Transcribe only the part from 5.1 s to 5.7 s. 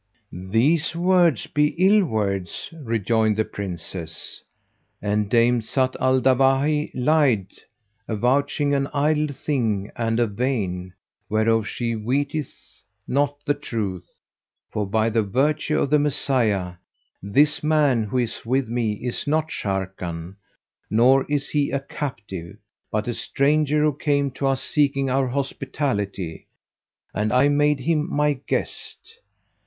Dame